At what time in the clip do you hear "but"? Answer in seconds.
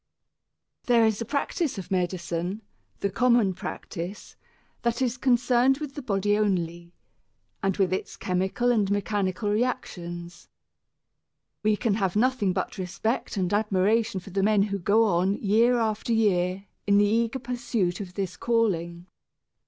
12.51-12.79